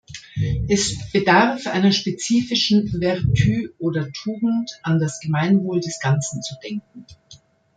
Es 0.67 1.11
bedarf 1.11 1.67
einer 1.67 1.91
spezifischen 1.91 2.87
"vertu" 2.87 3.67
oder 3.77 4.11
Tugend, 4.11 4.71
an 4.81 4.99
das 4.99 5.19
Gemeinwohl 5.19 5.79
des 5.79 5.99
Ganzen 5.99 6.41
zu 6.41 6.55
denken. 6.63 7.05